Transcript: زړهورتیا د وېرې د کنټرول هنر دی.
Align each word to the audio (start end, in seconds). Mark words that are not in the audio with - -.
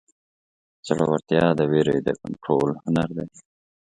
زړهورتیا 0.87 1.45
د 1.55 1.61
وېرې 1.71 1.97
د 2.03 2.09
کنټرول 2.21 2.69
هنر 2.83 3.09
دی. 3.17 3.27